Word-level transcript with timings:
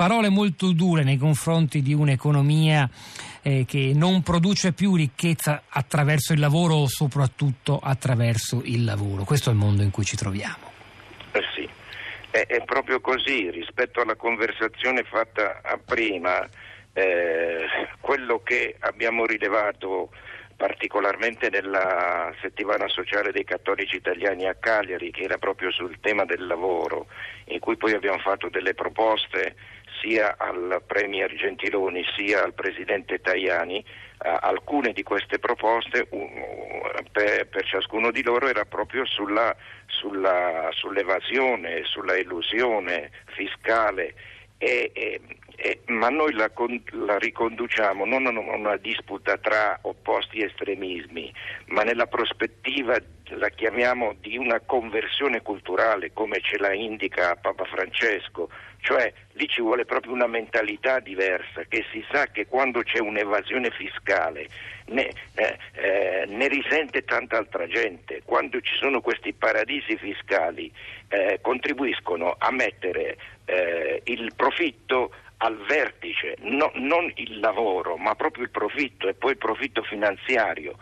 Parole 0.00 0.30
molto 0.30 0.72
dure 0.72 1.02
nei 1.02 1.18
confronti 1.18 1.82
di 1.82 1.92
un'economia 1.92 2.88
eh, 3.42 3.66
che 3.68 3.92
non 3.94 4.22
produce 4.22 4.72
più 4.72 4.96
ricchezza 4.96 5.64
attraverso 5.68 6.32
il 6.32 6.40
lavoro 6.40 6.76
o 6.76 6.86
soprattutto 6.86 7.78
attraverso 7.78 8.62
il 8.64 8.84
lavoro. 8.84 9.24
Questo 9.24 9.50
è 9.50 9.52
il 9.52 9.58
mondo 9.58 9.82
in 9.82 9.90
cui 9.90 10.04
ci 10.04 10.16
troviamo. 10.16 10.72
Eh 11.32 11.44
sì, 11.54 11.68
è, 12.30 12.46
è 12.46 12.64
proprio 12.64 13.02
così 13.02 13.50
rispetto 13.50 14.00
alla 14.00 14.16
conversazione 14.16 15.02
fatta 15.02 15.60
prima. 15.84 16.48
Eh, 16.94 17.66
quello 18.00 18.40
che 18.42 18.76
abbiamo 18.80 19.26
rilevato 19.26 20.08
particolarmente 20.56 21.48
nella 21.48 22.30
settimana 22.40 22.86
sociale 22.88 23.32
dei 23.32 23.44
cattolici 23.44 23.96
italiani 23.96 24.46
a 24.46 24.54
Cagliari, 24.54 25.10
che 25.10 25.22
era 25.22 25.38
proprio 25.38 25.70
sul 25.72 25.98
tema 26.00 26.26
del 26.26 26.46
lavoro, 26.46 27.06
in 27.46 27.58
cui 27.60 27.78
poi 27.78 27.92
abbiamo 27.94 28.18
fatto 28.18 28.50
delle 28.50 28.74
proposte 28.74 29.56
sia 30.00 30.34
al 30.38 30.82
Premier 30.86 31.34
Gentiloni 31.34 32.04
sia 32.16 32.42
al 32.42 32.54
Presidente 32.54 33.20
Tajani. 33.20 33.78
Eh, 34.22 34.38
alcune 34.40 34.92
di 34.92 35.02
queste 35.02 35.38
proposte 35.38 36.06
uh, 36.10 36.28
per, 37.10 37.46
per, 37.48 37.64
ciascuno 37.64 38.10
di 38.10 38.22
loro 38.22 38.48
era 38.48 38.66
proprio 38.66 39.06
sulla, 39.06 39.54
sulla, 39.86 40.68
sull'evasione, 40.72 41.84
sulla 41.84 42.16
elusione 42.16 43.10
fiscale 43.34 44.14
e, 44.62 44.90
e, 44.92 45.20
e, 45.56 45.80
ma 45.86 46.10
noi 46.10 46.34
la, 46.34 46.50
la, 47.06 47.16
riconduciamo 47.16 48.04
non 48.04 48.26
a 48.26 48.30
una 48.30 48.76
disputa 48.76 49.38
tra 49.38 49.78
opposti 49.82 50.44
estremismi, 50.44 51.32
ma 51.68 51.82
nella 51.82 52.06
prospettiva, 52.06 52.98
la 53.36 53.48
chiamiamo 53.48 54.14
di 54.20 54.36
una 54.36 54.60
conversione 54.60 55.42
culturale, 55.42 56.12
come 56.12 56.40
ce 56.40 56.58
la 56.58 56.72
indica 56.72 57.36
Papa 57.36 57.64
Francesco, 57.64 58.48
cioè 58.80 59.12
lì 59.32 59.48
ci 59.48 59.60
vuole 59.60 59.84
proprio 59.84 60.12
una 60.12 60.26
mentalità 60.26 61.00
diversa, 61.00 61.62
che 61.68 61.84
si 61.92 62.04
sa 62.10 62.26
che 62.26 62.46
quando 62.46 62.82
c'è 62.82 62.98
un'evasione 62.98 63.70
fiscale 63.70 64.48
ne, 64.86 65.10
eh, 65.34 65.58
eh, 65.74 66.24
ne 66.26 66.48
risente 66.48 67.04
tanta 67.04 67.36
altra 67.36 67.66
gente, 67.66 68.22
quando 68.24 68.60
ci 68.60 68.74
sono 68.76 69.00
questi 69.00 69.32
paradisi 69.32 69.96
fiscali 69.96 70.72
eh, 71.08 71.38
contribuiscono 71.40 72.34
a 72.38 72.50
mettere 72.50 73.16
eh, 73.44 74.00
il 74.04 74.32
profitto 74.34 75.12
al 75.42 75.56
vertice, 75.66 76.36
no, 76.40 76.70
non 76.74 77.10
il 77.14 77.40
lavoro, 77.40 77.96
ma 77.96 78.14
proprio 78.14 78.44
il 78.44 78.50
profitto 78.50 79.08
e 79.08 79.14
poi 79.14 79.32
il 79.32 79.38
profitto 79.38 79.82
finanziario 79.82 80.76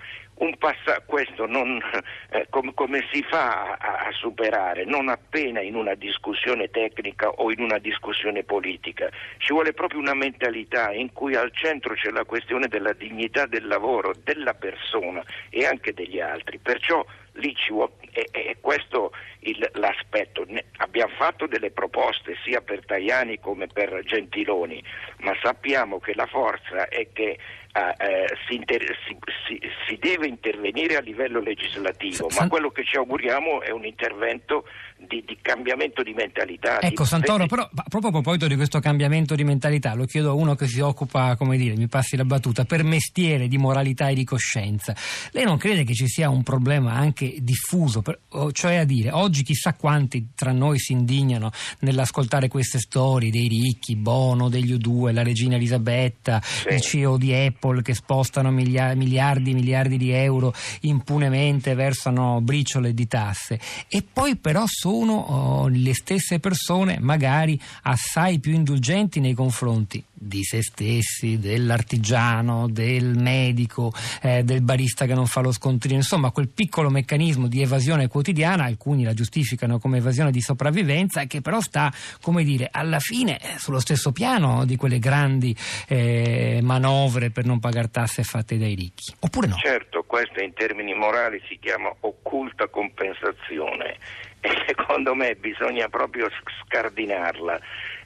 passa, 0.59 1.03
questo 1.05 1.47
non, 1.47 1.81
eh, 2.31 2.47
com, 2.51 2.75
come 2.75 3.07
si 3.13 3.25
fa 3.29 3.77
a, 3.79 4.07
a, 4.07 4.13
superare? 4.13 4.85
Non 4.85 5.09
appena 5.09 5.61
in 5.61 5.75
una 5.75 5.95
discussione 5.95 6.69
tecnica 6.71 7.29
o 7.29 7.51
in 7.51 7.61
una 7.61 7.79
discussione 7.79 8.45
politica. 8.45 9.09
Ci 9.39 9.53
vuole 9.53 9.73
proprio 9.73 10.01
una 10.01 10.15
mentalità 10.15 10.93
in 10.93 11.13
cui 11.13 11.35
al 11.35 11.53
centro 11.53 11.95
c'è 11.95 12.11
la 12.11 12.25
questione 12.25 12.69
della 12.69 12.93
dignità 12.93 13.47
del 13.47 13.67
lavoro, 13.67 14.13
della 14.23 14.55
persona 14.55 15.23
e 15.51 15.65
anche 15.65 15.95
degli 15.95 16.21
altri. 16.21 16.59
Perciò 16.59 17.05
lì 17.35 17.55
ci 17.55 17.73
vuole, 17.73 17.93
è, 18.11 18.25
è 18.31 18.57
questo 18.61 19.13
il, 19.41 19.71
l'aspetto. 19.75 20.45
Ne, 20.47 20.65
abbiamo 20.79 21.13
fatto 21.15 21.47
delle 21.47 21.71
proposte 21.71 22.37
sia 22.45 22.61
per 22.61 22.85
Tajani 22.85 23.39
come 23.39 23.67
per 23.67 24.03
Gentiloni, 24.05 24.83
ma 25.19 25.35
sappiamo 25.43 25.99
che 25.99 26.15
la 26.15 26.27
forza 26.27 26.89
è 26.89 27.09
che 27.13 27.39
eh, 27.73 28.37
si, 28.49 28.57
inter- 28.57 28.97
si, 29.07 29.17
si, 29.47 29.61
si, 29.87 29.97
deve 30.01 30.27
intervenire 30.27 30.97
a 30.97 31.01
livello 31.01 31.41
legislativo, 31.41 32.29
ma 32.37 32.49
quello 32.49 32.71
che 32.71 32.85
ci 32.85 32.97
auguriamo 32.97 33.63
è 33.63 33.71
un 33.71 33.85
intervento 33.85 34.65
di, 34.97 35.23
di 35.25 35.39
cambiamento 35.41 36.03
di 36.03 36.13
mentalità. 36.13 36.81
Ecco, 36.81 37.03
di... 37.03 37.09
Santoro, 37.09 37.47
però 37.47 37.69
proprio 37.89 38.11
a 38.11 38.13
proposito 38.13 38.47
di 38.47 38.57
questo 38.57 38.81
cambiamento 38.81 39.35
di 39.35 39.45
mentalità, 39.45 39.95
lo 39.95 40.07
chiedo 40.07 40.31
a 40.31 40.33
uno 40.33 40.55
che 40.55 40.67
si 40.67 40.81
occupa, 40.81 41.37
come 41.37 41.57
dire, 41.57 41.77
mi 41.77 41.89
passi 41.89 42.17
la 42.17 42.25
battuta, 42.25 42.65
per 42.65 42.83
mestiere 42.83 43.49
di 43.49 43.59
moralità 43.59 44.09
e 44.09 44.15
di 44.15 44.25
coscienza. 44.25 44.95
Lei 45.33 45.45
non 45.45 45.57
crede 45.57 45.85
che 45.85 45.95
ci 45.95 46.09
sia 46.09 46.31
un 46.31 46.43
problema 46.43 46.95
anche 46.95 47.37
diffuso, 47.39 48.03
per, 48.03 48.19
cioè 48.53 48.77
a 48.77 48.85
dire, 48.85 49.11
oggi 49.13 49.43
chissà 49.43 49.75
quanti 49.75 50.31
tra 50.35 50.53
noi 50.53 50.79
si 50.79 50.93
indignano 50.93 51.51
nell'ascoltare 51.81 52.49
queste 52.49 52.79
storie 52.79 53.31
dei 53.31 53.47
ricchi, 53.47 53.95
Bono, 53.95 54.49
degli 54.49 54.73
U2, 54.73 55.13
la 55.13 55.23
regina 55.23 55.57
Elisabetta, 55.57 56.41
sì. 56.43 56.69
il 56.69 56.81
CEO 56.81 57.17
di 57.17 57.33
Apple 57.35 57.58
che 57.83 57.95
spostano 57.95 58.51
miliardi 58.51 59.51
e 59.51 59.55
miliardi 59.55 59.97
di 59.97 60.11
euro 60.11 60.55
impunemente, 60.83 61.75
versano 61.75 62.41
briciole 62.41 62.95
di 62.95 63.07
tasse. 63.07 63.61
E 63.89 64.05
poi 64.11 64.37
però 64.37 64.65
sono 64.67 65.13
oh, 65.15 65.69
le 65.69 65.95
stesse 65.95 66.39
persone 66.39 66.99
magari 67.01 67.61
assai 67.83 68.39
più 68.39 68.53
indulgenti 68.53 69.21
nei 69.21 69.35
confronti 69.35 70.03
di 70.19 70.43
se 70.43 70.63
stessi, 70.63 71.39
dell'artigiano, 71.39 72.69
del 72.69 73.17
medico, 73.17 73.93
eh, 74.23 74.43
del 74.43 74.63
barista 74.63 75.07
che 75.07 75.15
non 75.15 75.27
fa 75.27 75.41
lo 75.41 75.53
scontrino, 75.53 75.97
insomma 75.97 76.31
quel 76.31 76.49
piccolo 76.49 76.91
meccanismo 76.91 77.47
di 77.47 77.63
evasione 77.63 78.09
quotidiana, 78.09 78.65
alcuni 78.65 79.05
la 79.05 79.15
giustificano 79.15 79.79
come 79.79 79.99
evasione 79.99 80.31
di 80.31 80.41
sopravvivenza, 80.41 81.25
che 81.25 81.41
però 81.41 81.61
sta, 81.61 81.93
come 82.21 82.43
dire, 82.45 82.69
alla 82.71 82.99
fine 82.99 83.39
eh, 83.39 83.59
sullo 83.59 83.81
stesso 83.81 84.13
piano 84.13 84.65
di 84.65 84.77
quelle 84.77 84.99
grandi 84.99 85.57
eh, 85.87 86.61
manovre 86.63 87.31
per 87.31 87.45
non 87.45 87.61
pagare 87.61 87.91
tasse 87.91 88.23
fatte 88.25 88.59
dai 88.59 88.75
ricchi, 88.75 89.15
oppure 89.21 89.47
no? 89.47 89.57
Certo, 89.57 90.05
questa 90.07 90.43
in 90.43 90.53
termini 90.53 90.95
morali 90.95 91.41
si 91.49 91.59
chiama 91.61 91.95
occulta 92.01 92.67
compensazione 92.69 93.97
e 94.41 94.51
secondo 94.67 95.15
me 95.15 95.35
bisogna 95.35 95.89
proprio 95.89 96.29
scardinarla. 96.65 97.61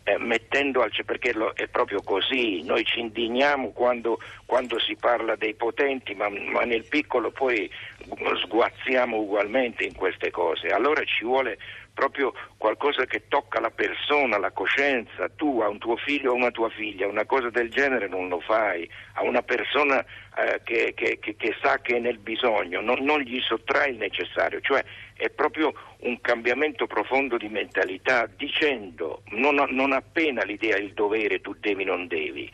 Eh, 0.05 0.19
mettendo 0.19 0.83
al 0.83 0.91
perché 1.07 1.33
lo, 1.33 1.53
è 1.55 1.69
proprio 1.69 2.03
così, 2.03 2.63
noi 2.65 2.85
ci 2.85 2.99
indigniamo 2.99 3.71
quando, 3.71 4.19
quando 4.47 4.81
si 4.81 4.97
parla 4.97 5.37
dei 5.37 5.55
potenti, 5.55 6.13
ma, 6.15 6.29
ma, 6.29 6.63
nel 6.63 6.85
piccolo 6.89 7.31
poi 7.31 7.71
sguazziamo 8.45 9.17
ugualmente 9.17 9.85
in 9.85 9.95
queste 9.95 10.33
cose. 10.33 10.69
Allora 10.69 11.05
ci 11.05 11.25
vuole 11.25 11.57
proprio 11.95 12.33
qualcosa 12.57 13.05
che 13.05 13.25
tocca 13.29 13.61
la 13.61 13.71
persona, 13.71 14.39
la 14.39 14.51
coscienza, 14.51 15.29
tu 15.29 15.61
a 15.61 15.69
un 15.69 15.79
tuo 15.79 15.97
figlio 15.97 16.33
o 16.33 16.35
una 16.35 16.51
tua 16.51 16.71
figlia, 16.71 17.07
una 17.07 17.27
cosa 17.27 17.51
del 17.51 17.71
genere 17.71 18.09
non 18.09 18.29
lo 18.29 18.41
fai, 18.41 18.89
a 19.15 19.23
una 19.23 19.43
persona 19.43 20.05
eh, 20.37 20.61
che, 20.65 20.95
che, 20.95 21.19
che, 21.21 21.37
che, 21.37 21.57
sa 21.61 21.81
che 21.81 21.97
è 21.97 22.01
nel 22.01 22.19
bisogno, 22.19 22.81
non, 22.81 23.03
non 23.03 23.21
gli 23.21 23.41
sottrai 23.41 23.91
il 23.91 23.99
necessario, 23.99 24.61
cioè 24.61 24.83
è 25.15 25.29
proprio 25.31 25.73
un 26.01 26.21
cambiamento 26.21 26.87
profondo 26.87 27.37
di 27.37 27.49
mentalità 27.49 28.29
dicendo 28.37 29.23
non, 29.31 29.65
non 29.71 29.93
appena 29.93 30.43
l'idea 30.43 30.77
il 30.77 30.95
dovere 30.95 31.41
tu 31.41 31.55
devi 31.61 31.85
non 31.85 32.07
devi, 32.07 32.51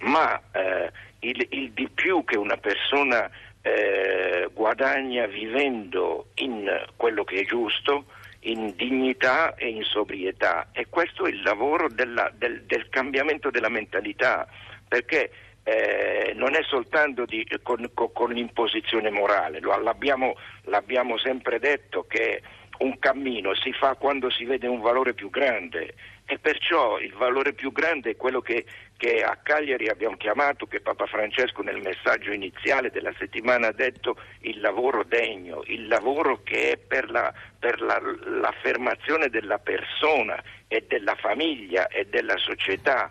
ma 0.00 0.40
eh, 0.52 0.90
il, 1.20 1.46
il, 1.50 1.70
di 1.72 1.88
più 1.88 2.24
che 2.24 2.36
una 2.36 2.56
persona 2.56 3.30
eh, 3.62 4.48
guadagna 4.52 5.26
vivendo 5.26 6.28
in 6.36 6.68
quello 6.96 7.24
che 7.24 7.40
è 7.40 7.44
giusto, 7.44 8.06
in 8.40 8.72
dignità 8.76 9.54
e 9.54 9.68
in 9.68 9.82
sobrietà. 9.82 10.68
E 10.72 10.86
questo 10.88 11.26
è 11.26 11.30
il 11.30 11.42
lavoro 11.42 11.88
della, 11.88 12.30
del, 12.34 12.62
del, 12.64 12.88
cambiamento 12.88 13.50
della 13.50 13.68
mentalità 13.68 14.46
perché 14.86 15.30
eh, 15.62 16.32
non 16.34 16.54
è 16.54 16.62
soltanto 16.62 17.24
di, 17.24 17.46
con, 17.62 17.90
con, 17.94 18.12
con, 18.12 18.32
l'imposizione 18.32 19.10
morale, 19.10 19.60
lo, 19.60 19.78
l'abbiamo, 19.78 20.36
l'abbiamo 20.62 21.18
sempre 21.18 21.58
detto 21.58 22.06
che 22.08 22.42
un 22.78 22.98
cammino 22.98 23.54
si 23.54 23.72
fa 23.72 23.94
quando 23.94 24.30
si 24.30 24.44
vede 24.44 24.66
un 24.66 24.80
valore 24.80 25.12
più 25.12 25.28
grande 25.28 25.94
e 26.30 26.38
perciò 26.38 27.00
il 27.00 27.12
valore 27.14 27.54
più 27.54 27.72
grande 27.72 28.10
è 28.10 28.16
quello 28.16 28.40
che, 28.40 28.64
che, 28.96 29.24
a 29.24 29.36
Cagliari 29.42 29.88
abbiamo 29.88 30.16
chiamato, 30.16 30.66
che 30.66 30.80
Papa 30.80 31.06
Francesco 31.06 31.60
nel 31.62 31.80
messaggio 31.80 32.30
iniziale 32.30 32.92
della 32.92 33.12
settimana 33.18 33.66
ha 33.66 33.72
detto 33.72 34.16
il 34.42 34.60
lavoro 34.60 35.02
degno, 35.02 35.64
il 35.66 35.88
lavoro 35.88 36.40
che 36.44 36.70
è 36.70 36.76
per, 36.76 37.10
la, 37.10 37.34
per 37.58 37.80
la, 37.80 38.00
l'affermazione 38.26 39.28
della 39.28 39.58
persona 39.58 40.40
e 40.68 40.84
della 40.86 41.16
famiglia 41.16 41.88
e 41.88 42.06
della 42.06 42.36
società 42.36 43.08